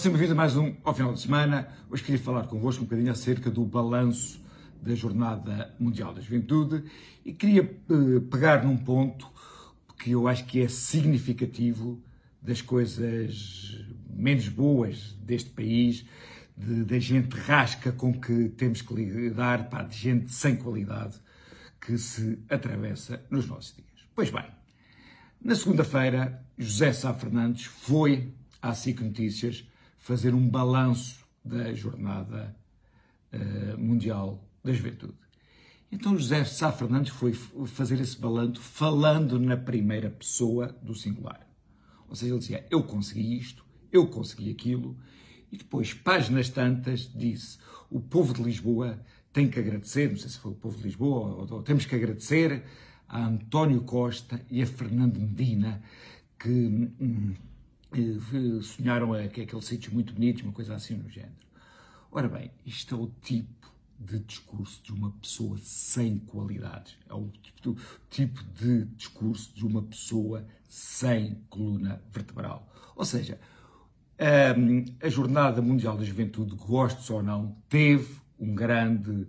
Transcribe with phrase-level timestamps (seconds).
[0.00, 1.68] Sempre vida mais um ao final de semana.
[1.90, 4.42] Hoje queria falar convosco um bocadinho acerca do balanço
[4.80, 6.84] da Jornada Mundial da Juventude
[7.22, 9.30] e queria uh, pegar num ponto
[9.98, 12.02] que eu acho que é significativo
[12.40, 16.06] das coisas menos boas deste país,
[16.56, 21.20] da gente rasca com que temos que lidar, pá, de gente sem qualidade
[21.78, 24.08] que se atravessa nos nossos dias.
[24.14, 24.46] Pois bem,
[25.44, 28.32] na segunda-feira, José Sá Fernandes foi
[28.62, 29.68] à SIC Notícias
[30.00, 32.56] fazer um balanço da Jornada
[33.32, 35.14] uh, Mundial da Juventude.
[35.92, 41.46] Então José Sá Fernandes foi fazer esse balanço falando na primeira pessoa do singular.
[42.08, 44.96] Ou seja, ele dizia, eu consegui isto, eu consegui aquilo,
[45.52, 47.58] e depois, páginas tantas, disse,
[47.90, 49.00] o povo de Lisboa
[49.32, 51.94] tem que agradecer, não sei se foi o povo de Lisboa, ou, ou temos que
[51.94, 52.64] agradecer
[53.08, 55.82] a António Costa e a Fernando Medina,
[56.38, 57.34] que hum,
[58.62, 61.32] sonharam a, que aquele sítio muito bonito, uma coisa assim no género.
[62.12, 66.96] Ora bem, isto é o tipo de discurso de uma pessoa sem qualidades.
[67.08, 67.76] É o tipo,
[68.08, 72.66] tipo de discurso de uma pessoa sem coluna vertebral.
[72.96, 73.38] Ou seja,
[75.02, 79.26] a Jornada Mundial da Juventude, gostes ou não, teve um grande,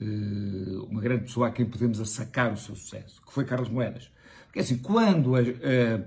[0.00, 4.10] eh, uma grande pessoa a quem podemos assacar o seu sucesso, que foi Carlos Moedas.
[4.46, 6.04] Porque assim, quando a, a,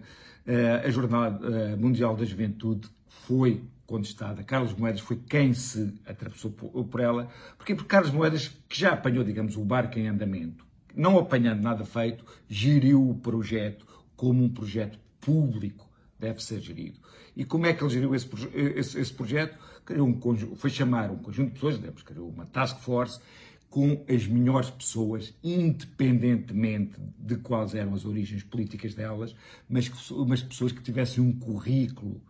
[0.84, 7.30] a Jornada Mundial da Juventude foi contestada, Carlos Moedas foi quem se atravessou por ela,
[7.58, 11.86] porque, porque Carlos Moedas, que já apanhou, digamos, o barco em andamento, não apanhando nada
[11.86, 15.88] feito, geriu o projeto como um projeto público
[16.20, 17.00] deve ser gerido.
[17.36, 18.28] E como é que ele geriu esse,
[18.76, 19.58] esse, esse projeto?
[19.86, 23.22] Criou um, foi chamar um conjunto de pessoas, criou uma task force
[23.70, 29.36] com as melhores pessoas, independentemente de quais eram as origens políticas delas,
[29.70, 29.92] mas,
[30.28, 32.22] mas pessoas que tivessem um currículo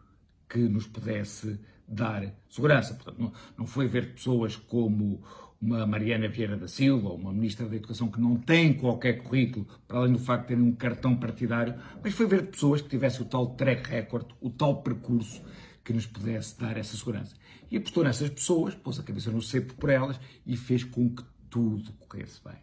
[0.50, 2.94] que nos pudesse dar segurança.
[2.96, 5.22] Portanto, não, não foi ver pessoas como
[5.62, 10.00] uma Mariana Vieira da Silva, uma Ministra da Educação que não tem qualquer currículo, para
[10.00, 13.26] além do facto de terem um cartão partidário, mas foi ver pessoas que tivessem o
[13.26, 15.42] tal track record, o tal percurso
[15.88, 17.34] que nos pudesse dar essa segurança.
[17.72, 21.24] E apostou nessas pessoas, pôs a cabeça no cepo por elas e fez com que
[21.50, 22.58] tudo corresse bem.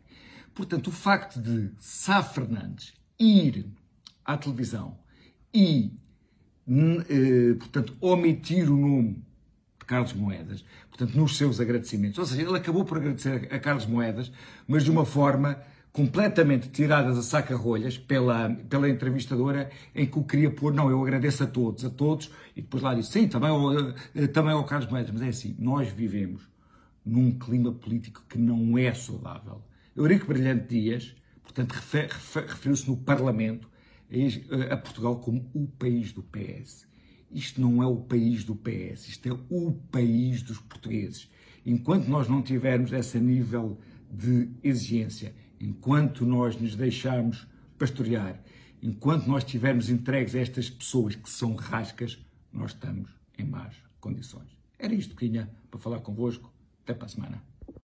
[0.55, 3.67] Portanto, o facto de Sá Fernandes ir
[4.23, 4.99] à televisão
[5.55, 5.91] e,
[6.69, 9.25] eh, portanto, omitir o nome
[9.79, 13.87] de Carlos Moedas, portanto, nos seus agradecimentos, ou seja, ele acabou por agradecer a Carlos
[13.87, 14.31] Moedas,
[14.69, 15.63] mas de uma forma
[15.95, 21.45] completamente tiradas a saca-rolhas pela, pela entrevistadora, em que o queria pôr, não, eu agradeço
[21.45, 24.91] a todos, a todos, e depois lá disse, sim, também ao, eh, também ao Carlos
[24.91, 26.43] Moedas, mas é assim, nós vivemos
[27.07, 29.63] num clima político que não é saudável.
[29.97, 33.71] Eurico Brilhante Dias, portanto, referiu-se no Parlamento
[34.71, 36.89] a Portugal como o país do PS.
[37.31, 41.31] Isto não é o país do PS, isto é o país dos portugueses.
[41.65, 43.79] Enquanto nós não tivermos esse nível
[44.11, 45.33] de exigência,
[45.65, 47.47] enquanto nós nos deixarmos
[47.79, 48.43] pastorear,
[48.83, 52.19] enquanto nós estivermos entregues a estas pessoas que são rascas,
[52.53, 54.57] nós estamos em más condições.
[54.79, 56.53] Era isto que tinha para falar convosco.
[56.83, 57.43] Até para a semana.